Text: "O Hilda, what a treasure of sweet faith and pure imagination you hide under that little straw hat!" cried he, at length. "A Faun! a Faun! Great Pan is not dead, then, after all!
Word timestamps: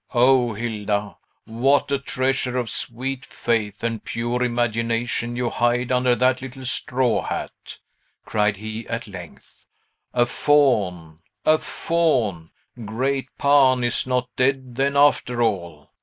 "O 0.15 0.55
Hilda, 0.55 1.15
what 1.45 1.91
a 1.91 1.99
treasure 1.99 2.57
of 2.57 2.71
sweet 2.71 3.23
faith 3.23 3.83
and 3.83 4.03
pure 4.03 4.41
imagination 4.41 5.35
you 5.35 5.51
hide 5.51 5.91
under 5.91 6.15
that 6.15 6.41
little 6.41 6.65
straw 6.65 7.21
hat!" 7.21 7.77
cried 8.25 8.57
he, 8.57 8.87
at 8.87 9.07
length. 9.07 9.67
"A 10.11 10.25
Faun! 10.25 11.19
a 11.45 11.59
Faun! 11.59 12.49
Great 12.83 13.27
Pan 13.37 13.83
is 13.83 14.07
not 14.07 14.27
dead, 14.35 14.73
then, 14.75 14.97
after 14.97 15.43
all! 15.43 15.91